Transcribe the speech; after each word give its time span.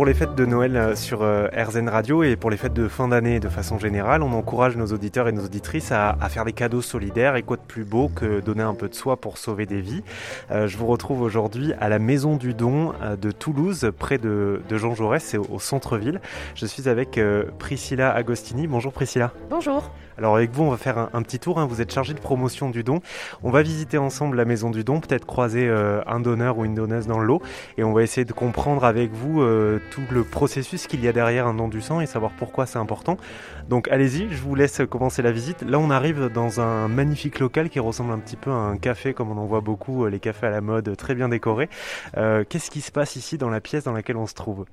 pour 0.00 0.06
les 0.06 0.14
fêtes 0.14 0.34
de 0.34 0.46
Noël 0.46 0.78
euh, 0.78 0.96
sur 0.96 1.20
euh, 1.20 1.48
RZN 1.54 1.90
Radio 1.90 2.22
et 2.22 2.34
pour 2.34 2.48
les 2.48 2.56
fêtes 2.56 2.72
de 2.72 2.88
fin 2.88 3.06
d'année 3.08 3.38
de 3.38 3.50
façon 3.50 3.78
générale, 3.78 4.22
on 4.22 4.32
encourage 4.32 4.74
nos 4.78 4.86
auditeurs 4.86 5.28
et 5.28 5.32
nos 5.32 5.44
auditrices 5.44 5.92
à, 5.92 6.16
faire 6.30 6.46
des 6.46 6.54
cadeaux 6.54 6.80
solidaires. 6.80 7.36
Et 7.36 7.42
quoi 7.42 7.58
de 7.58 7.62
plus 7.68 7.84
beau 7.84 8.08
que 8.08 8.40
donner 8.40 8.62
un 8.62 8.72
peu 8.72 8.88
de 8.88 8.94
soi 8.94 9.18
pour 9.18 9.36
sauver 9.36 9.66
des 9.66 9.82
vies 9.82 10.02
euh, 10.52 10.66
Je 10.68 10.78
vous 10.78 10.86
retrouve 10.86 11.20
aujourd'hui 11.20 11.74
à 11.78 11.90
la 11.90 11.98
Maison 11.98 12.36
du 12.36 12.54
Don 12.54 12.94
de 13.20 13.30
Toulouse, 13.30 13.90
près 13.98 14.16
de, 14.16 14.62
Jean 14.70 14.94
Jaurès, 14.94 15.22
c'est 15.22 15.36
au, 15.36 15.58
centre-ville. 15.58 16.22
Je 16.54 16.64
suis 16.64 16.88
avec 16.88 17.20
Priscilla 17.58 18.10
Agostini. 18.10 18.68
Bonjour 18.68 18.94
Priscilla. 18.94 19.32
Bonjour. 19.50 19.90
Alors 20.20 20.36
avec 20.36 20.50
vous, 20.50 20.64
on 20.64 20.70
va 20.70 20.76
faire 20.76 21.08
un, 21.14 21.22
petit 21.22 21.38
tour. 21.38 21.58
Hein. 21.58 21.64
Vous 21.64 21.80
êtes 21.80 21.90
chargé 21.90 22.12
de 22.12 22.20
promotion 22.20 22.68
du 22.68 22.84
don. 22.84 23.00
On 23.42 23.50
va 23.50 23.62
visiter 23.62 23.96
ensemble 23.96 24.36
la 24.36 24.44
maison 24.44 24.68
du 24.68 24.84
don, 24.84 25.00
peut-être 25.00 25.24
croiser 25.24 25.66
euh, 25.66 26.02
un 26.06 26.20
donneur 26.20 26.58
ou 26.58 26.66
une 26.66 26.74
donneuse 26.74 27.06
dans 27.06 27.18
le 27.18 27.24
lot, 27.24 27.40
et 27.78 27.84
on 27.84 27.94
va 27.94 28.02
essayer 28.02 28.26
de 28.26 28.32
comprendre 28.34 28.84
avec 28.84 29.12
vous 29.12 29.40
euh, 29.40 29.80
tout 29.90 30.02
le 30.10 30.22
processus 30.22 30.86
qu'il 30.86 31.02
y 31.02 31.08
a 31.08 31.12
derrière 31.14 31.46
un 31.46 31.54
don 31.54 31.68
du 31.68 31.80
sang 31.80 32.02
et 32.02 32.06
savoir 32.06 32.32
pourquoi 32.32 32.66
c'est 32.66 32.78
important. 32.78 33.16
Donc 33.70 33.88
allez-y, 33.88 34.28
je 34.30 34.42
vous 34.42 34.54
laisse 34.54 34.82
commencer 34.90 35.22
la 35.22 35.32
visite. 35.32 35.62
Là, 35.62 35.78
on 35.78 35.88
arrive 35.88 36.28
dans 36.28 36.60
un 36.60 36.86
magnifique 36.88 37.38
local 37.38 37.70
qui 37.70 37.80
ressemble 37.80 38.12
un 38.12 38.18
petit 38.18 38.36
peu 38.36 38.50
à 38.50 38.54
un 38.54 38.76
café, 38.76 39.14
comme 39.14 39.30
on 39.30 39.38
en 39.38 39.46
voit 39.46 39.62
beaucoup, 39.62 40.04
euh, 40.04 40.10
les 40.10 40.20
cafés 40.20 40.48
à 40.48 40.50
la 40.50 40.60
mode, 40.60 40.94
très 40.98 41.14
bien 41.14 41.30
décorés. 41.30 41.70
Qu'est-ce 42.14 42.70
qui 42.70 42.82
se 42.82 42.92
passe 42.92 43.16
ici 43.16 43.38
dans 43.38 43.48
la 43.48 43.62
pièce 43.62 43.84
dans 43.84 43.92
laquelle 43.92 44.18
on 44.18 44.26
se 44.26 44.34
trouve? 44.34 44.66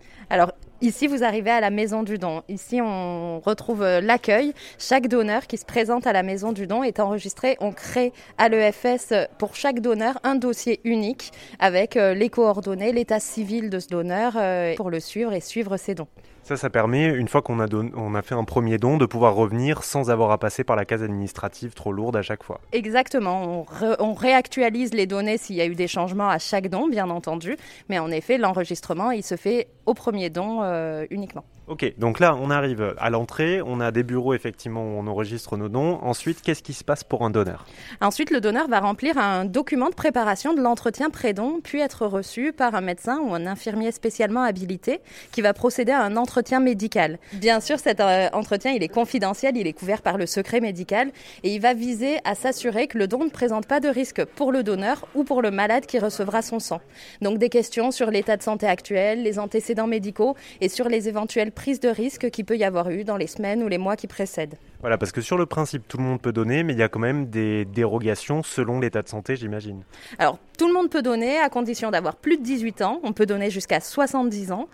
Ici, 0.80 1.08
vous 1.08 1.24
arrivez 1.24 1.50
à 1.50 1.60
la 1.60 1.72
maison 1.72 2.04
du 2.04 2.20
don. 2.20 2.44
Ici, 2.50 2.82
on 2.84 3.40
retrouve 3.40 3.84
l'accueil. 3.84 4.54
Chaque 4.78 5.08
donneur 5.08 5.48
qui 5.48 5.58
se 5.58 5.66
présente 5.66 6.06
à 6.06 6.14
la 6.14 6.22
maison 6.22 6.52
du 6.52 6.68
don 6.68 6.84
est 6.84 7.00
enregistré. 7.00 7.58
On 7.60 7.72
crée 7.72 8.14
à 8.38 8.48
l'EFS 8.48 9.12
pour 9.40 9.56
chaque 9.56 9.80
donneur 9.80 10.20
un 10.24 10.36
dossier 10.36 10.80
unique 10.84 11.32
avec 11.58 11.98
euh, 11.98 12.14
les 12.14 12.30
coordonnées, 12.30 12.92
l'état 12.92 13.20
civil 13.20 13.72
de 13.72 13.80
ce 13.80 13.88
donneur 13.88 14.34
euh, 14.36 14.76
pour 14.76 14.92
le 14.92 15.00
suivre 15.00 15.34
et 15.34 15.40
suivre 15.40 15.78
ses 15.78 15.96
dons. 15.96 16.08
Ça, 16.48 16.56
ça 16.56 16.70
permet, 16.70 17.08
une 17.08 17.28
fois 17.28 17.42
qu'on 17.42 17.60
a, 17.60 17.66
on 17.74 18.16
a 18.16 18.22
fait 18.22 18.34
un 18.34 18.46
premier 18.46 18.78
don, 18.78 18.96
de 18.96 19.06
pouvoir 19.06 19.36
revenir 19.36 19.84
sans 19.84 20.10
avoir 20.10 20.32
à 20.32 20.38
passer 20.38 20.64
par 20.64 20.78
la 20.78 20.86
case 20.86 21.04
administrative 21.04 21.74
trop 21.74 21.92
lourde 21.92 22.16
à 22.16 22.22
chaque 22.22 22.42
fois. 22.42 22.62
Exactement. 22.72 23.66
On, 24.00 24.14
réactualise 24.14 24.94
les 24.94 25.08
données 25.08 25.38
s'il 25.38 25.58
y 25.58 25.62
a 25.62 25.66
eu 25.66 25.76
des 25.76 25.90
changements 25.90 26.30
à 26.30 26.40
chaque 26.40 26.70
don, 26.70 26.88
bien 26.88 27.10
entendu. 27.10 27.58
Mais 27.90 28.00
en 28.00 28.10
effet, 28.12 28.38
l'enregistrement, 28.38 29.12
il 29.12 29.24
se 29.24 29.36
fait 29.36 29.68
au 29.86 29.94
premier 29.94 30.30
don 30.30 30.62
euh, 30.68 31.06
uniquement. 31.10 31.44
Ok, 31.68 31.94
donc 31.98 32.22
là, 32.22 32.34
on 32.40 32.50
arrive 32.50 32.96
à 32.98 33.10
l'entrée, 33.10 33.62
on 33.62 33.82
a 33.82 33.92
des 33.92 34.04
bureaux 34.04 34.34
effectivement 34.34 34.84
où 34.84 35.00
on 35.00 35.06
enregistre 35.08 35.58
nos 35.58 35.68
dons. 35.68 36.00
Ensuite, 36.02 36.42
qu'est-ce 36.42 36.64
qui 36.64 36.72
se 36.72 36.86
passe 36.86 37.04
pour 37.04 37.26
un 37.26 37.30
donneur? 37.30 37.66
Ensuite, 38.00 38.32
le 38.32 38.40
donneur 38.40 38.70
va 38.70 38.80
remplir 38.80 39.18
un 39.18 39.44
document 39.44 39.90
de 39.90 39.94
préparation 39.96 40.54
de 40.54 40.62
l'entretien 40.62 41.10
pré-don, 41.10 41.60
puis 41.62 41.82
être 41.82 42.06
reçu 42.06 42.54
par 42.54 42.74
un 42.74 42.80
médecin 42.80 43.20
ou 43.20 43.34
un 43.34 43.46
infirmier 43.46 43.92
spécialement 43.92 44.44
habilité 44.44 45.02
qui 45.34 45.42
va 45.42 45.54
procéder 45.54 45.92
à 45.92 46.02
un 46.04 46.16
entretien 46.16 46.62
médical. 46.62 47.20
Bien 47.34 47.60
sûr, 47.60 47.80
cet 47.80 48.00
euh, 48.00 48.30
entretien, 48.32 48.72
il 48.72 48.82
est 48.82 48.88
confidentiel, 48.88 49.58
il 49.58 49.68
est 49.68 49.74
couvert 49.74 50.02
par 50.02 50.18
le 50.18 50.26
secret 50.26 50.62
médical 50.62 51.12
et 51.44 51.54
il 51.54 51.60
va 51.60 51.74
viser 51.74 52.20
à 52.24 52.34
s'assurer 52.34 52.88
que 52.88 52.98
le 52.98 53.08
don 53.08 53.26
ne 53.26 53.30
présente 53.30 53.68
pas 53.68 53.82
de 53.82 53.90
risque 53.90 54.24
pour 54.24 54.54
le 54.54 54.64
donneur 54.64 55.06
ou 55.16 55.26
pour 55.26 55.42
le 55.42 55.52
malade 55.52 55.86
qui 55.86 56.00
recevra 56.00 56.42
son 56.42 56.60
sang. 56.60 56.80
Donc 57.22 57.40
des 57.40 57.50
questions 57.50 57.92
sur 57.92 58.10
l'état 58.10 58.38
de 58.38 58.44
santé 58.44 58.68
actuel, 58.68 59.24
les 59.24 59.38
antécédents 59.38 59.88
médicaux 59.88 60.38
et 60.62 60.70
sur 60.70 60.90
les 60.90 61.08
éventuels 61.08 61.52
prise 61.52 61.80
de 61.80 61.90
risque 61.90 62.30
qu'il 62.30 62.46
peut 62.46 62.58
y 62.58 62.64
avoir 62.64 62.90
eu 62.90 63.04
dans 63.04 63.18
les 63.18 63.28
semaines 63.28 63.64
ou 63.64 63.68
les 63.68 63.78
mois 63.78 63.96
qui 63.96 64.08
précèdent. 64.08 64.56
Voilà, 64.82 64.98
parce 64.98 65.12
que 65.12 65.22
sur 65.22 65.38
le 65.38 65.46
principe, 65.46 65.88
tout 65.88 65.98
le 65.98 66.04
monde 66.04 66.22
peut 66.22 66.32
donner, 66.32 66.64
mais 66.64 66.74
il 66.74 66.80
y 66.80 66.84
a 66.84 66.90
quand 66.90 67.00
même 67.00 67.28
des 67.28 67.66
dérogations 67.66 68.44
selon 68.44 68.80
l'état 68.80 69.02
de 69.02 69.08
santé, 69.08 69.36
j'imagine. 69.36 69.84
Alors, 70.20 70.40
tout 70.58 70.68
le 70.68 70.74
monde 70.74 70.90
peut 70.90 71.02
donner 71.02 71.40
à 71.40 71.50
condition 71.50 71.92
d'avoir 71.92 72.16
plus 72.16 72.38
de 72.38 72.44
18 72.44 72.82
ans. 72.82 73.00
On 73.04 73.14
peut 73.14 73.26
donner 73.26 73.50
jusqu'à 73.50 73.80
70 73.80 74.52
ans. 74.52 74.68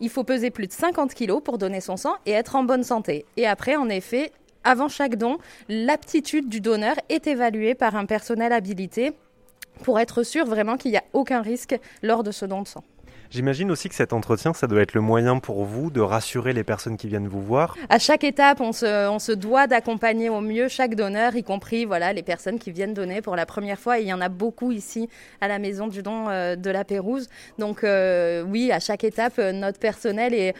Il 0.00 0.10
faut 0.10 0.24
peser 0.24 0.50
plus 0.50 0.66
de 0.66 0.72
50 0.72 1.14
kilos 1.14 1.42
pour 1.42 1.58
donner 1.58 1.80
son 1.80 1.96
sang 1.96 2.14
et 2.26 2.32
être 2.32 2.56
en 2.56 2.64
bonne 2.64 2.84
santé. 2.84 3.24
Et 3.36 3.46
après, 3.46 3.76
en 3.76 3.88
effet, 3.88 4.32
avant 4.64 4.88
chaque 4.88 5.16
don, 5.16 5.38
l'aptitude 5.68 6.48
du 6.48 6.60
donneur 6.60 6.96
est 7.08 7.26
évaluée 7.26 7.74
par 7.74 7.96
un 7.96 8.04
personnel 8.04 8.52
habilité 8.52 9.12
pour 9.82 10.00
être 10.00 10.22
sûr 10.22 10.44
vraiment 10.44 10.76
qu'il 10.76 10.90
n'y 10.90 10.96
a 10.96 11.04
aucun 11.12 11.42
risque 11.42 11.78
lors 12.02 12.22
de 12.22 12.30
ce 12.30 12.44
don 12.46 12.62
de 12.62 12.68
sang. 12.68 12.82
J'imagine 13.30 13.70
aussi 13.70 13.88
que 13.88 13.94
cet 13.94 14.12
entretien, 14.12 14.52
ça 14.52 14.66
doit 14.66 14.80
être 14.80 14.94
le 14.94 15.00
moyen 15.00 15.38
pour 15.38 15.64
vous 15.64 15.90
de 15.90 16.00
rassurer 16.00 16.52
les 16.52 16.64
personnes 16.64 16.96
qui 16.96 17.08
viennent 17.08 17.28
vous 17.28 17.42
voir. 17.42 17.76
À 17.88 17.98
chaque 17.98 18.24
étape, 18.24 18.60
on 18.60 18.72
se, 18.72 19.08
on 19.08 19.18
se 19.18 19.32
doit 19.32 19.66
d'accompagner 19.66 20.28
au 20.28 20.40
mieux 20.40 20.68
chaque 20.68 20.94
donneur, 20.94 21.36
y 21.36 21.42
compris 21.42 21.84
voilà, 21.84 22.12
les 22.12 22.22
personnes 22.22 22.58
qui 22.58 22.70
viennent 22.70 22.94
donner 22.94 23.22
pour 23.22 23.36
la 23.36 23.46
première 23.46 23.78
fois. 23.78 23.98
Et 23.98 24.02
il 24.02 24.08
y 24.08 24.12
en 24.12 24.20
a 24.20 24.28
beaucoup 24.28 24.72
ici 24.72 25.08
à 25.40 25.48
la 25.48 25.58
Maison 25.58 25.88
du 25.88 26.02
Don 26.02 26.28
euh, 26.28 26.56
de 26.56 26.70
la 26.70 26.84
Pérouse. 26.84 27.28
Donc 27.58 27.84
euh, 27.84 28.42
oui, 28.42 28.72
à 28.72 28.80
chaque 28.80 29.04
étape, 29.04 29.34
euh, 29.38 29.52
notre 29.52 29.78
personnel 29.78 30.34
est 30.34 30.54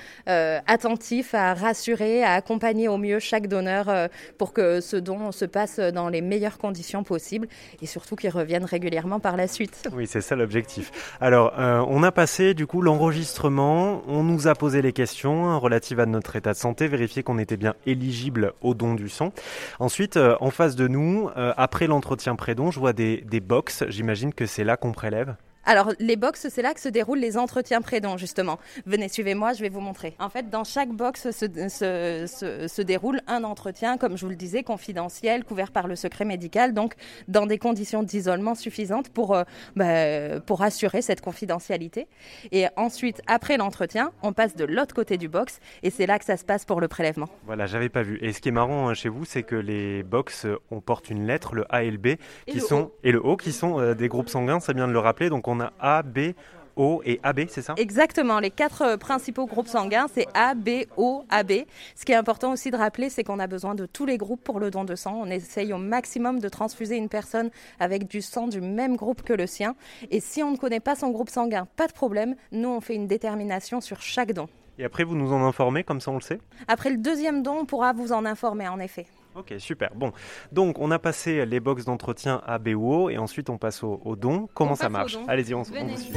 attentif 0.67 1.35
à 1.35 1.55
rassurer, 1.55 2.23
à 2.23 2.33
accompagner 2.33 2.89
au 2.89 2.99
mieux 2.99 3.19
chaque 3.19 3.47
donneur 3.47 4.09
pour 4.39 4.53
que 4.53 4.81
ce 4.81 4.97
don 4.97 5.33
se 5.33 5.45
passe 5.45 5.79
dans 5.79 6.09
les 6.09 6.21
meilleures 6.21 6.59
conditions 6.59 7.05
possibles 7.05 7.49
et 7.81 7.87
surtout 7.87 8.17
qu'il 8.17 8.31
revienne 8.31 8.65
régulièrement 8.65 9.21
par 9.21 9.37
la 9.37 9.49
suite. 9.49 9.89
Oui, 9.93 10.07
c'est 10.07 10.21
ça 10.21 10.37
l'objectif. 10.37 11.15
Alors, 11.21 11.53
on 11.89 12.03
a 12.03 12.13
passé 12.13 12.55
du 12.57 12.67
coup 12.67 12.83
l'enregistrement. 12.83 14.03
On 14.09 14.25
nous 14.25 14.49
a 14.49 14.55
posé 14.57 14.83
les 14.83 14.93
questions 14.93 15.47
hein, 15.47 15.57
relatives 15.57 16.01
à 16.01 16.07
notre 16.07 16.35
état 16.35 16.53
de 16.53 16.59
santé, 16.59 16.89
vérifier 16.89 17.23
qu'on 17.23 17.39
était 17.39 17.57
bien 17.57 17.75
éligible 17.87 18.55
au 18.63 18.75
don 18.75 18.95
du 18.95 19.09
sang. 19.09 19.33
Ensuite, 19.79 20.17
euh, 20.17 20.37
en 20.41 20.51
face 20.51 20.75
de 20.75 20.89
nous, 20.89 21.29
euh, 21.37 21.53
après 21.57 21.87
l'entretien 21.87 22.35
pré-don, 22.35 22.73
je 22.73 22.81
vois 22.81 22.93
des, 22.93 23.19
des 23.19 23.41
box. 23.41 23.85
J'imagine 23.89 24.33
que 24.33 24.47
c'est 24.47 24.65
là 24.65 24.77
qu'on 24.77 24.93
prélève. 24.93 25.37
Alors, 25.67 25.93
les 25.99 26.15
box, 26.15 26.47
c'est 26.49 26.63
là 26.63 26.75
que 26.75 26.81
se 26.81 26.89
déroulent 26.89 27.19
les 27.19 27.37
entretiens 27.37 27.81
prédons, 27.81 28.17
justement. 28.17 28.59
Venez, 28.87 29.09
suivez-moi, 29.09 29.53
je 29.53 29.61
vais 29.63 29.69
vous 29.69 29.81
montrer. 29.81 30.15
En 30.21 30.29
fait, 30.29 30.49
dans 30.49 30.63
chaque 30.63 30.91
box 30.91 31.31
se, 31.33 32.83
déroule 32.83 33.21
un 33.27 33.43
entretien, 33.43 33.99
comme 33.99 34.17
je 34.17 34.25
vous 34.25 34.31
le 34.31 34.37
disais, 34.37 34.63
confidentiel, 34.63 35.45
couvert 35.45 35.73
par 35.73 35.89
le 35.89 35.97
secret 35.97 36.25
médical, 36.25 36.73
donc 36.73 36.95
dans 37.27 37.47
des 37.47 37.59
conditions 37.59 38.05
d'isolement 38.05 38.55
suffisantes 38.55 39.09
pour, 39.09 39.35
euh, 39.35 39.43
bah, 39.75 40.41
pour 40.41 40.63
assurer 40.63 41.03
cette 41.03 41.21
confidentialité. 41.21 42.07
Et 42.53 42.67
ensuite, 42.77 43.21
après 43.27 43.57
l'entretien, 43.57 44.13
on 44.23 44.33
passe 44.33 44.55
de 44.55 44.65
l'autre 44.65 44.95
côté 44.95 45.19
du 45.19 45.29
box 45.29 45.59
et 45.83 45.91
c'est 45.91 46.07
là 46.07 46.21
que 46.21 46.25
ça 46.25 46.37
se 46.37 46.45
passe 46.45 46.65
pour 46.65 46.81
le 46.81 46.87
prélèvement. 46.87 47.29
Voilà, 47.45 47.67
j'avais 47.67 47.89
pas 47.89 48.03
vu. 48.03 48.19
Et 48.23 48.33
ce 48.33 48.41
qui 48.41 48.51
est 48.51 48.53
marrant 48.53 48.89
hein, 48.89 48.95
chez 48.95 49.09
vous, 49.09 49.25
c'est 49.25 49.43
que 49.43 49.57
les 49.57 50.05
box, 50.05 50.47
on 50.71 50.81
porte 50.81 51.11
une 51.11 51.27
lettre, 51.27 51.57
le 51.57 51.65
A 51.75 51.83
et 51.83 51.91
le 51.91 51.99
B, 51.99 52.17
qui 52.47 52.61
sont, 52.61 52.93
et 53.03 53.11
le 53.11 53.19
O, 53.19 53.37
qui 53.37 53.51
sont 53.51 53.81
euh, 53.81 53.95
des 53.95 54.07
groupes 54.07 54.29
sanguins, 54.29 54.61
c'est 54.61 54.75
bien 54.75 54.87
de 54.87 54.93
le 54.93 55.01
rappeler. 55.01 55.29
Donc 55.29 55.49
on 55.49 55.56
on 55.57 55.61
a 55.61 55.73
A, 55.81 56.03
B, 56.03 56.35
O 56.77 57.01
et 57.07 57.21
AB, 57.23 57.47
c'est 57.49 57.63
ça? 57.63 57.75
Exactement. 57.79 58.39
Les 58.39 58.51
quatre 58.51 58.83
euh, 58.83 58.97
principaux 58.99 59.47
groupes 59.47 59.69
sanguins, 59.69 60.07
c'est 60.13 60.27
A, 60.35 60.55
B, 60.55 60.85
O, 60.99 61.25
AB. 61.31 61.53
Ce 61.95 62.05
qui 62.05 62.13
est 62.13 62.17
important 62.17 62.53
aussi 62.53 62.71
de 62.71 62.77
rappeler, 62.77 63.09
c'est 63.09 63.25
qu'on 63.25 63.39
a 63.39 63.47
besoin 63.47 63.75
de 63.75 63.87
tous 63.87 64.05
les 64.05 64.19
groupes 64.19 64.45
pour 64.45 64.61
le 64.61 64.71
don 64.71 64.85
de 64.85 64.95
sang. 64.95 65.19
On 65.19 65.31
essaye 65.31 65.73
au 65.73 65.79
maximum 65.79 66.39
de 66.39 66.49
transfuser 66.51 66.97
une 66.97 67.09
personne 67.09 67.51
avec 67.81 68.07
du 68.07 68.21
sang 68.21 68.47
du 68.47 68.61
même 68.61 68.97
groupe 68.97 69.23
que 69.23 69.33
le 69.33 69.47
sien. 69.47 69.75
Et 70.11 70.21
si 70.21 70.43
on 70.43 70.51
ne 70.51 70.57
connaît 70.59 70.81
pas 70.81 70.97
son 70.97 71.11
groupe 71.11 71.31
sanguin, 71.31 71.67
pas 71.77 71.87
de 71.87 71.93
problème. 71.93 72.35
Nous, 72.53 72.69
on 72.69 72.81
fait 72.83 72.95
une 72.95 73.07
détermination 73.07 73.81
sur 73.81 74.03
chaque 74.03 74.33
don. 74.33 74.49
Et 74.79 74.85
après, 74.85 75.05
vous 75.05 75.17
nous 75.17 75.33
en 75.33 75.43
informez, 75.47 75.83
comme 75.83 76.03
ça 76.03 76.11
on 76.11 76.17
le 76.17 76.21
sait? 76.21 76.39
Après 76.69 76.91
le 76.91 76.99
deuxième 76.99 77.43
don, 77.43 77.61
on 77.61 77.65
pourra 77.65 77.95
vous 77.95 78.13
en 78.13 78.27
informer, 78.27 78.69
en 78.69 78.79
effet. 78.79 79.07
Ok, 79.37 79.55
super. 79.59 79.91
Bon, 79.95 80.13
donc 80.51 80.79
on 80.79 80.91
a 80.91 80.99
passé 80.99 81.45
les 81.45 81.61
box 81.61 81.85
d'entretien 81.85 82.41
à 82.47 82.59
BO 82.59 83.11
et 83.11 83.19
ensuite 83.19 83.51
on 83.51 83.59
passe 83.59 83.83
au, 83.83 84.17
don. 84.17 84.49
Comment 84.55 84.75
ça 84.75 84.89
marche 84.89 85.19
Allez-y, 85.29 85.55
on, 85.55 85.59
on 85.59 85.63
vous 85.63 85.97
suit. 85.97 86.13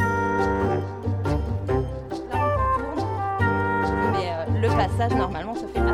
Mais 4.14 4.32
euh, 4.32 4.46
le 4.62 4.68
passage 4.70 5.14
normalement 5.14 5.54
se 5.54 5.66
fait 5.68 5.89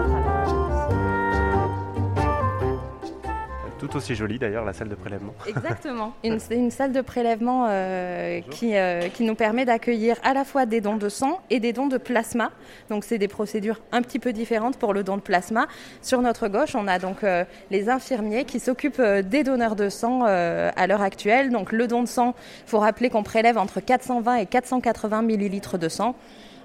tout 3.88 3.98
aussi 3.98 4.16
jolie 4.16 4.40
d'ailleurs, 4.40 4.66
la 4.66 4.74
salle 4.74 4.90
de 4.90 4.96
prélèvement. 4.96 5.34
Exactement. 5.48 6.14
une, 6.24 6.40
une 6.52 6.72
salle 6.72 6.92
de 6.92 7.02
prélèvement 7.02 7.68
euh, 7.70 8.42
qui, 8.52 8.76
euh, 8.76 9.10
qui 9.10 9.24
nous 9.24 9.36
permet 9.36 9.66
d'accueillir 9.66 10.18
à 10.24 10.34
la 10.34 10.44
fois 10.44 10.66
des 10.66 10.82
dons 10.82 10.98
de 10.98 11.10
sang 11.10 11.42
et 11.50 11.60
des 11.60 11.74
dons 11.74 11.88
de 11.88 11.98
plasma. 11.98 12.52
Donc 12.90 13.04
c'est 13.04 13.18
des 13.18 13.28
procédures 13.28 13.82
un 13.92 14.02
petit 14.02 14.20
peu 14.20 14.34
différentes 14.34 14.78
pour 14.78 14.94
le 14.94 15.04
don 15.04 15.18
de 15.18 15.22
plasma. 15.22 15.68
Sur 16.02 16.22
notre 16.22 16.48
gauche, 16.48 16.76
on 16.76 16.88
a 16.88 17.00
donc 17.00 17.24
euh, 17.24 17.44
les 17.72 17.90
infirmiers 17.90 18.46
qui 18.46 18.60
s'occupent 18.60 19.02
des 19.02 19.44
donneurs 19.44 19.76
de 19.76 19.90
sang 19.90 20.24
à 20.26 20.88
l'heure 20.88 21.02
actuelle. 21.02 21.52
Donc 21.52 21.72
le 21.72 21.88
don 21.88 22.02
de 22.02 22.08
sang, 22.08 22.36
il 22.66 22.70
faut 22.70 22.80
rappeler 22.80 23.10
qu'on 23.10 23.24
prélève 23.24 23.58
entre 23.58 23.80
420 23.80 24.36
et 24.36 24.46
480 24.46 25.22
millilitres 25.22 25.78
de 25.78 25.90
sang 25.90 26.16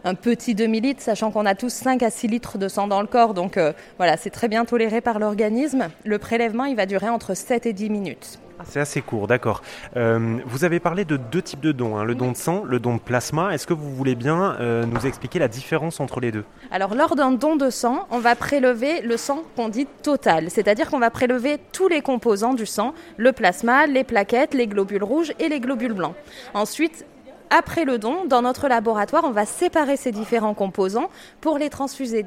un 0.04 0.14
petit 0.14 0.54
demi-litre, 0.54 1.02
sachant 1.02 1.30
qu'on 1.30 1.46
a 1.46 1.54
tous 1.54 1.72
5 1.72 2.02
à 2.02 2.10
6 2.10 2.28
litres 2.28 2.58
de 2.58 2.68
sang 2.68 2.86
dans 2.86 3.00
le 3.00 3.06
corps. 3.06 3.34
Donc 3.34 3.56
euh, 3.56 3.72
voilà, 3.98 4.16
c'est 4.16 4.30
très 4.30 4.48
bien 4.48 4.64
toléré 4.64 5.00
par 5.00 5.18
l'organisme. 5.18 5.88
Le 6.04 6.18
prélèvement, 6.18 6.64
il 6.64 6.76
va 6.76 6.86
durer 6.86 7.08
entre 7.08 7.34
7 7.34 7.66
et 7.66 7.72
10 7.72 7.90
minutes. 7.90 8.38
Ah, 8.60 8.64
c'est 8.66 8.80
assez 8.80 9.00
court, 9.00 9.26
d'accord. 9.26 9.62
Euh, 9.96 10.36
vous 10.44 10.64
avez 10.64 10.80
parlé 10.80 11.06
de 11.06 11.16
deux 11.16 11.40
types 11.40 11.60
de 11.60 11.72
dons, 11.72 11.96
hein, 11.96 12.04
le 12.04 12.14
don 12.14 12.30
de 12.32 12.36
sang, 12.36 12.62
le 12.64 12.78
don 12.78 12.96
de 12.96 13.00
plasma. 13.00 13.54
Est-ce 13.54 13.66
que 13.66 13.72
vous 13.72 13.90
voulez 13.90 14.14
bien 14.14 14.54
euh, 14.60 14.84
nous 14.84 15.06
expliquer 15.06 15.38
la 15.38 15.48
différence 15.48 15.98
entre 15.98 16.20
les 16.20 16.30
deux? 16.30 16.44
Alors, 16.70 16.94
lors 16.94 17.16
d'un 17.16 17.32
don 17.32 17.56
de 17.56 17.70
sang, 17.70 18.06
on 18.10 18.18
va 18.18 18.34
prélever 18.36 19.00
le 19.00 19.16
sang 19.16 19.44
qu'on 19.56 19.70
dit 19.70 19.86
total, 20.02 20.50
c'est-à-dire 20.50 20.90
qu'on 20.90 20.98
va 20.98 21.08
prélever 21.08 21.56
tous 21.72 21.88
les 21.88 22.02
composants 22.02 22.52
du 22.52 22.66
sang, 22.66 22.92
le 23.16 23.32
plasma, 23.32 23.86
les 23.86 24.04
plaquettes, 24.04 24.52
les 24.52 24.66
globules 24.66 25.04
rouges 25.04 25.32
et 25.38 25.48
les 25.48 25.60
globules 25.60 25.94
blancs. 25.94 26.14
Ensuite, 26.52 27.06
après 27.50 27.84
le 27.84 27.98
don, 27.98 28.24
dans 28.24 28.42
notre 28.42 28.68
laboratoire, 28.68 29.24
on 29.24 29.30
va 29.30 29.44
séparer 29.44 29.96
ces 29.96 30.12
différents 30.12 30.54
composants 30.54 31.10
pour 31.40 31.58
les 31.58 31.68
transfuser 31.68 32.24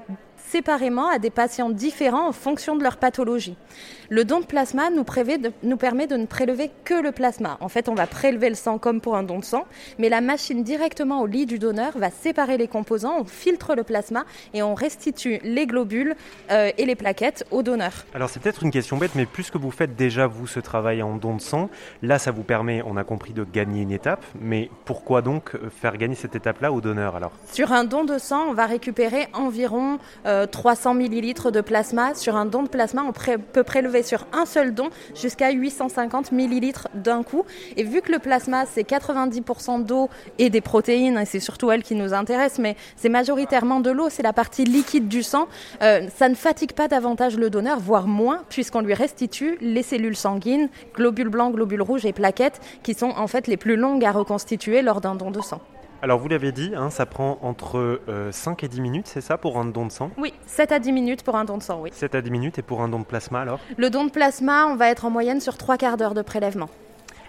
séparément 0.50 1.10
à 1.10 1.20
des 1.20 1.30
patients 1.30 1.70
différents 1.70 2.28
en 2.28 2.32
fonction 2.32 2.76
de 2.76 2.84
leur 2.84 2.98
pathologie. 2.98 3.56
Le 4.10 4.26
don 4.26 4.42
de 4.42 4.46
plasma 4.46 4.90
nous, 4.90 5.06
nous, 5.64 5.78
permet 5.78 6.08
de 6.08 6.16
ne 6.16 6.26
prélever 6.26 6.70
que 6.84 6.94
le 6.94 7.12
plasma. 7.12 7.58
En 7.62 7.70
fait, 7.70 7.90
on 7.90 7.96
va 7.96 8.06
prélever 8.06 8.50
le 8.50 8.56
sang 8.56 8.78
comme 8.78 9.02
pour 9.02 9.16
un 9.16 9.24
don 9.24 9.40
de 9.40 9.46
sang, 9.46 9.66
mais 9.98 10.10
la 10.10 10.22
machine 10.22 10.64
directement 10.64 11.22
au 11.22 11.26
lit 11.26 11.46
du 11.46 11.58
donneur 11.58 11.98
va 11.98 12.12
séparer 12.12 12.58
les 12.58 12.68
composants, 12.68 13.22
on 13.22 13.26
filtre 13.26 13.76
le 13.76 13.84
plasma 13.84 14.26
et 14.54 14.62
on 14.62 14.76
restitue 14.76 15.40
les 15.44 15.66
globules 15.66 16.16
euh, 16.52 16.72
et 16.78 16.86
les 16.86 16.96
plaquettes 16.96 17.46
au 17.50 17.64
donneur. 17.64 18.06
Alors 18.14 18.30
c'est 18.30 18.40
peut-être 18.40 18.64
une 18.64 18.72
question 18.72 18.98
bête, 18.98 19.16
mais 19.16 19.26
puisque 19.26 19.56
vous 19.56 19.72
faites 19.72 19.96
déjà 19.96 20.28
vous 20.28 20.48
ce 20.48 20.60
travail 20.60 21.02
en 21.02 21.16
don 21.16 21.36
de 21.36 21.42
sang, 21.42 21.70
là 22.02 22.20
ça 22.20 22.32
vous 22.32 22.44
permet, 22.44 22.84
on 22.86 22.98
a 22.98 23.04
compris, 23.04 23.34
de 23.34 23.44
gagner 23.44 23.82
une 23.82 23.92
étape, 23.92 24.24
mais 24.40 24.70
pourquoi 24.86 25.22
donc 25.22 25.56
euh, 25.56 25.70
faire 25.70 25.98
gagner 25.98 26.16
cette 26.16 26.36
étape-là 26.36 26.72
au 26.72 26.82
donneur 26.82 27.16
alors? 27.16 27.32
Sur 27.52 27.72
un 27.72 27.86
don 27.86 28.04
de 28.04 28.18
sang, 28.18 28.50
on 28.50 28.54
va 28.54 28.66
récupérer 28.66 29.28
environ 29.34 29.98
euh, 30.26 30.33
300 30.52 30.94
millilitres 30.94 31.52
de 31.52 31.62
plasma. 31.62 32.14
Sur 32.16 32.36
un 32.36 32.46
don 32.46 32.64
de 32.64 32.70
plasma, 32.70 33.04
on 33.08 33.12
peut 33.12 33.64
prélever 33.64 34.04
sur 34.04 34.26
un 34.34 34.46
seul 34.46 34.74
don 34.74 34.90
jusqu'à 35.16 35.52
850 35.52 36.32
millilitres 36.32 36.88
d'un 36.94 37.24
coup. 37.24 37.46
Et 37.78 37.84
vu 37.84 38.02
que 38.02 38.12
le 38.12 38.20
plasma, 38.20 38.66
c'est 38.66 38.88
90% 38.88 39.86
d'eau 39.86 40.10
et 40.40 40.50
des 40.50 40.62
protéines, 40.62 41.18
et 41.18 41.26
c'est 41.26 41.40
surtout 41.40 41.72
elle 41.72 41.84
qui 41.84 41.96
nous 41.96 42.14
intéresse, 42.14 42.60
mais 42.60 42.76
c'est 42.96 43.10
majoritairement 43.10 43.80
de 43.80 43.92
l'eau, 43.92 44.10
c'est 44.10 44.24
la 44.24 44.34
partie 44.34 44.64
liquide 44.64 45.08
du 45.08 45.24
sang, 45.24 45.48
euh, 45.82 46.08
ça 46.16 46.30
ne 46.30 46.36
fatigue 46.36 46.74
pas 46.74 46.88
davantage 46.88 47.38
le 47.38 47.50
donneur, 47.50 47.80
voire 47.80 48.08
moins, 48.08 48.44
puisqu'on 48.50 48.82
lui 48.82 48.94
restitue 48.94 49.58
les 49.62 49.84
cellules 49.84 50.16
sanguines, 50.16 50.70
globules 50.96 51.30
blancs, 51.30 51.54
globules 51.54 51.82
rouges 51.82 52.06
et 52.06 52.14
plaquettes, 52.14 52.60
qui 52.84 52.94
sont 52.94 53.14
en 53.16 53.28
fait 53.28 53.48
les 53.48 53.58
plus 53.58 53.76
longues 53.76 54.06
à 54.06 54.12
reconstituer 54.12 54.82
lors 54.82 55.02
d'un 55.02 55.16
don 55.16 55.32
de 55.32 55.42
sang. 55.42 55.62
Alors 56.04 56.20
vous 56.20 56.28
l'avez 56.28 56.52
dit, 56.52 56.74
hein, 56.76 56.90
ça 56.90 57.06
prend 57.06 57.40
entre 57.44 58.02
5 58.32 58.62
euh, 58.62 58.66
et 58.66 58.68
10 58.68 58.82
minutes, 58.82 59.08
c'est 59.08 59.22
ça, 59.22 59.38
pour 59.38 59.58
un 59.58 59.64
don 59.64 59.86
de 59.86 59.92
sang? 59.94 60.12
Oui, 60.18 60.34
7 60.48 60.74
à 60.74 60.80
10 60.80 60.92
minutes 60.92 61.24
pour 61.24 61.38
un 61.38 61.46
don 61.46 61.58
de 61.58 61.64
sang, 61.64 61.80
oui. 61.80 61.92
7 61.94 62.16
à 62.16 62.22
10 62.22 62.30
minutes 62.30 62.60
et 62.60 62.62
pour 62.62 62.82
un 62.82 62.90
don 62.90 63.00
de 63.00 63.06
plasma 63.06 63.40
alors? 63.40 63.62
Le 63.78 63.90
don 63.90 64.04
de 64.04 64.12
plasma, 64.12 64.66
on 64.66 64.76
va 64.76 64.90
être 64.90 65.06
en 65.06 65.10
moyenne 65.10 65.40
sur 65.40 65.58
3 65.58 65.78
quarts 65.78 65.96
d'heure 65.96 66.14
de 66.14 66.22
prélèvement. 66.22 66.68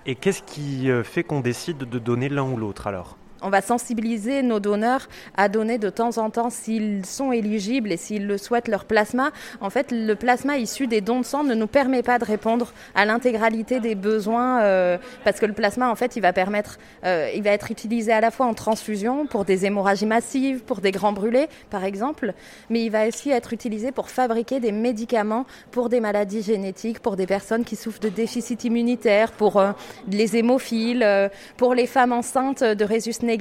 Et 0.07 0.17
qu'est-ce 0.17 0.43
qui 0.43 0.91
euh, 0.91 1.05
fait 1.05 1.23
qu'on 1.23 1.39
décide 1.39 1.89
de 1.89 1.99
donner 2.01 2.29
l'un 2.29 2.43
ou 2.43 2.57
l'autre 2.57 2.89
alors? 2.89 3.17
On 3.45 3.51
va 3.51 3.61
sensibiliser 3.61 4.43
nos 4.43 4.59
donneurs 4.59 5.09
à 5.37 5.49
donner 5.49 5.77
de 5.79 5.91
temps 5.91 6.17
en 6.17 6.31
temps, 6.31 6.49
s'ils 6.49 7.05
sont 7.05 7.31
éligibles 7.31 7.93
et 7.93 7.97
s'ils 7.97 8.27
le 8.27 8.39
souhaitent, 8.39 8.69
leur 8.69 8.87
plasma. 8.87 9.31
En 9.61 9.71
fait, 9.71 9.93
le 9.93 10.15
plasma 10.15 10.57
issu 10.57 10.87
des 10.87 11.03
dons 11.03 11.21
de 11.21 11.27
sang 11.27 11.45
ne 11.45 11.55
nous 11.55 11.67
permet 11.67 12.03
pas 12.03 12.19
de 12.19 12.25
répondre 12.25 12.73
à 12.95 13.05
l'intégralité 13.05 13.81
des 13.81 13.95
besoins 13.95 14.63
euh, 14.63 14.97
parce 15.25 15.41
que 15.41 15.47
le 15.47 15.53
plasma, 15.53 15.91
en 15.91 15.95
fait, 15.95 16.17
il 16.17 16.21
va 16.21 16.33
permettre, 16.33 16.79
euh, 17.05 17.31
il 17.35 17.43
va 17.43 17.51
être 17.51 17.71
utilisé 17.71 18.13
à 18.13 18.21
la 18.23 18.31
fois 18.31 18.47
en 18.47 18.55
transfusion 18.55 19.27
pour 19.27 19.45
des 19.45 19.67
hémorragies 19.67 20.07
massives, 20.07 20.63
pour 20.63 20.81
des 20.81 20.91
grands 20.91 21.13
brûlés, 21.13 21.49
par 21.69 21.85
exemple, 21.85 22.33
mais 22.71 22.83
il 22.83 22.91
va 22.91 23.07
aussi 23.07 23.31
être 23.31 23.53
utilisé 23.53 23.93
pour 23.93 24.09
fabriquer 24.09 24.59
des 24.59 24.73
médicaments 24.73 25.45
pour 25.71 25.91
des 25.91 26.01
maladies 26.01 26.43
génétiques, 26.43 27.01
pour 27.01 27.17
des 27.17 27.27
personnes 27.27 27.65
qui 27.65 27.77
souffrent 27.77 28.01
de 28.01 28.09
déficit 28.09 28.65
immunitaire, 28.65 29.33
pour 29.33 29.59
euh, 29.59 29.73
les 30.09 30.37
hémophiles, 30.37 31.31
pour 31.59 31.75
les 31.75 31.87
femmes 31.87 32.13
enceintes 32.13 32.65
de 32.65 32.85
résus 32.85 33.13
négatif, 33.23 33.34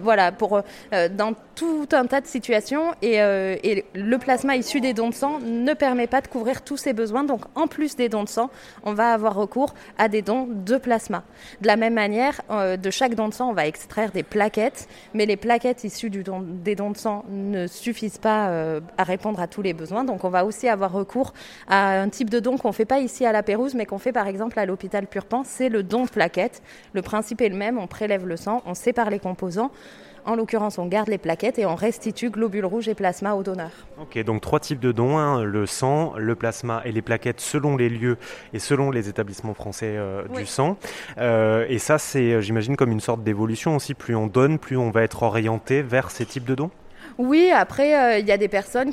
voilà, 0.00 0.32
pour, 0.32 0.60
euh, 0.92 1.08
dans 1.08 1.34
tout 1.54 1.88
un 1.92 2.06
tas 2.06 2.20
de 2.20 2.26
situations. 2.26 2.94
Euh, 3.04 3.56
et, 3.62 3.84
le 3.94 4.18
plasma 4.18 4.56
issu 4.56 4.80
des 4.80 4.94
dons 4.94 5.10
de 5.10 5.14
sang 5.14 5.38
ne 5.40 5.74
permet 5.74 6.06
pas 6.06 6.20
de 6.20 6.28
couvrir 6.28 6.62
tous 6.62 6.76
ces 6.76 6.92
besoins. 6.92 7.24
Donc, 7.24 7.42
en 7.54 7.66
plus 7.66 7.96
des 7.96 8.08
dons 8.08 8.24
de 8.24 8.28
sang, 8.28 8.50
on 8.84 8.94
va 8.94 9.12
avoir 9.12 9.34
recours 9.34 9.74
à 9.98 10.08
des 10.08 10.22
dons 10.22 10.48
de 10.48 10.76
plasma. 10.76 11.22
De 11.60 11.66
la 11.66 11.76
même 11.76 11.94
manière, 11.94 12.40
euh, 12.50 12.76
de 12.76 12.90
chaque 12.90 13.14
don 13.14 13.28
de 13.28 13.34
sang, 13.34 13.50
on 13.50 13.52
va 13.52 13.66
extraire 13.66 14.12
des 14.12 14.22
plaquettes, 14.22 14.88
mais 15.14 15.26
les 15.26 15.36
plaquettes 15.36 15.84
issues 15.84 16.10
des 16.10 16.74
dons 16.74 16.90
de 16.90 16.96
sang 16.96 17.24
ne 17.28 17.66
suffisent 17.66 18.18
pas 18.18 18.50
à 18.98 19.04
répondre 19.04 19.40
à 19.40 19.46
tous 19.46 19.62
les 19.62 19.72
besoins. 19.72 20.04
Donc, 20.04 20.24
on 20.24 20.30
va 20.30 20.44
aussi 20.44 20.68
avoir 20.68 20.92
recours 20.92 21.32
à 21.68 22.00
un 22.00 22.08
type 22.08 22.30
de 22.30 22.40
don 22.40 22.56
qu'on 22.56 22.72
fait 22.72 22.84
pas 22.84 23.00
ici 23.00 23.24
à 23.26 23.32
la 23.32 23.42
Pérouse, 23.42 23.74
mais 23.74 23.86
qu'on 23.86 23.98
fait 23.98 24.12
par 24.12 24.26
exemple 24.26 24.58
à 24.58 24.66
l'hôpital 24.66 25.06
Purpan, 25.06 25.42
c'est 25.44 25.68
le 25.68 25.82
don 25.82 26.04
de 26.04 26.10
plaquettes. 26.10 26.62
Le 26.92 27.02
principe 27.02 27.40
est 27.40 27.48
le 27.48 27.56
même, 27.56 27.78
on 27.78 27.86
prélève 27.86 28.26
le 28.26 28.36
sang, 28.36 28.62
on 28.66 28.74
sépare 28.74 29.10
les 29.10 29.18
composants. 29.32 29.70
En 30.24 30.36
l'occurrence, 30.36 30.78
on 30.78 30.86
garde 30.86 31.08
les 31.08 31.18
plaquettes 31.18 31.58
et 31.58 31.66
on 31.66 31.74
restitue 31.74 32.30
globules 32.30 32.64
rouges 32.64 32.86
et 32.86 32.94
plasma 32.94 33.34
au 33.34 33.42
donneur. 33.42 33.70
Ok, 34.00 34.22
donc 34.22 34.40
trois 34.40 34.60
types 34.60 34.78
de 34.78 34.92
dons 34.92 35.18
hein, 35.18 35.42
le 35.42 35.66
sang, 35.66 36.12
le 36.16 36.36
plasma 36.36 36.80
et 36.84 36.92
les 36.92 37.02
plaquettes 37.02 37.40
selon 37.40 37.76
les 37.76 37.88
lieux 37.88 38.18
et 38.52 38.60
selon 38.60 38.92
les 38.92 39.08
établissements 39.08 39.54
français 39.54 39.96
euh, 39.96 40.22
du 40.28 40.46
sang. 40.46 40.76
Euh, 41.18 41.66
et 41.68 41.78
ça, 41.78 41.98
c'est, 41.98 42.40
j'imagine, 42.40 42.76
comme 42.76 42.92
une 42.92 43.00
sorte 43.00 43.24
d'évolution 43.24 43.74
aussi. 43.74 43.94
Plus 43.94 44.14
on 44.14 44.28
donne, 44.28 44.60
plus 44.60 44.76
on 44.76 44.90
va 44.90 45.02
être 45.02 45.24
orienté 45.24 45.82
vers 45.82 46.12
ces 46.12 46.24
types 46.24 46.44
de 46.44 46.54
dons? 46.54 46.70
Oui, 47.18 47.50
après, 47.54 47.94
euh, 47.94 48.18
il 48.18 48.26
y 48.26 48.32
a 48.32 48.38
des 48.38 48.48
personnes 48.48 48.90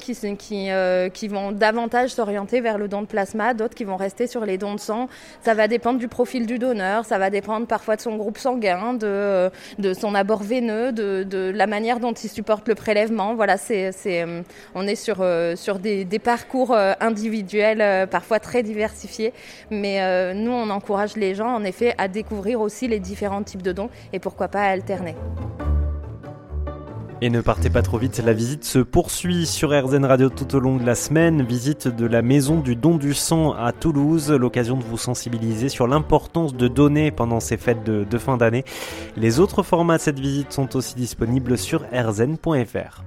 euh, 0.52 1.10
qui 1.10 1.28
vont 1.28 1.52
davantage 1.52 2.10
s'orienter 2.10 2.62
vers 2.62 2.78
le 2.78 2.88
don 2.88 3.02
de 3.02 3.08
plasma, 3.08 3.54
d'autres 3.54 3.76
qui 3.76 3.84
vont 3.84 3.96
rester 3.96 4.28
sur 4.28 4.46
les 4.46 4.58
dons 4.58 4.76
de 4.76 4.80
sang. 4.80 5.08
Ça 5.42 5.54
va 5.54 5.68
dépendre 5.68 6.00
du 6.00 6.08
profil 6.08 6.46
du 6.46 6.60
donneur, 6.60 7.06
ça 7.06 7.18
va 7.18 7.30
dépendre 7.30 7.68
parfois 7.68 7.96
de 7.96 8.02
son 8.02 8.18
groupe 8.18 8.38
sanguin, 8.38 8.94
de, 8.94 9.08
euh, 9.08 9.50
son 9.94 10.16
abord 10.16 10.44
veineux, 10.44 10.92
de, 10.92 11.52
la 11.56 11.68
manière 11.68 12.00
dont 12.00 12.14
il 12.14 12.30
supporte 12.30 12.68
le 12.68 12.76
prélèvement. 12.76 13.36
Voilà, 13.36 13.56
on 14.76 14.88
est 14.88 14.96
sur, 14.96 15.26
sur 15.56 15.80
des, 15.80 16.06
des 16.06 16.20
parcours 16.20 16.76
individuels, 17.00 18.08
parfois 18.08 18.40
très 18.40 18.64
diversifiés. 18.64 19.34
Mais 19.72 20.34
nous, 20.34 20.52
on 20.52 20.70
encourage 20.70 21.16
les 21.16 21.36
gens, 21.36 21.56
en 21.56 21.64
effet, 21.64 21.94
à 21.98 22.08
découvrir 22.08 22.62
aussi 22.62 22.88
les 22.88 23.00
différents 23.00 23.44
types 23.44 23.62
de 23.62 23.72
dons 23.72 23.90
et 24.14 24.20
pourquoi 24.20 24.48
pas 24.48 24.62
à 24.62 24.70
alterner. 24.70 25.16
Et 27.22 27.30
ne 27.30 27.42
partez 27.42 27.70
pas 27.70 27.82
trop 27.82 27.98
vite, 27.98 28.22
la 28.26 28.32
visite 28.32 28.64
se 28.64 28.80
poursuit 28.80 29.46
sur 29.46 29.72
RZN 29.72 30.06
Radio 30.06 30.30
tout 30.30 30.56
au 30.56 30.60
long 30.62 30.78
de 30.78 30.86
la 30.86 30.96
semaine. 30.96 31.44
Visite 31.44 31.90
de 31.90 32.06
la 32.06 32.22
maison 32.22 32.62
du 32.62 32.78
don 32.78 32.96
du 32.96 33.14
sang 33.14 33.52
à 33.52 33.74
Toulouse, 33.74 34.32
l'occasion 34.32 34.78
de 34.78 34.84
vous 34.84 34.98
sensibiliser 34.98 35.68
sur 35.68 35.86
l'importance 35.86 36.56
de 36.56 36.70
donner 36.70 37.12
pendant 37.12 37.42
ces 37.42 37.58
fêtes 37.58 37.84
de, 37.84 38.18
fin 38.18 38.38
d'année. 38.38 38.64
Les 39.18 39.42
autres 39.42 39.64
formats 39.64 39.98
de 39.98 40.02
cette 40.02 40.20
visite 40.20 40.54
sont 40.54 40.78
aussi 40.78 40.96
disponibles 40.96 41.58
sur 41.58 41.84
rzn.fr. 41.92 43.04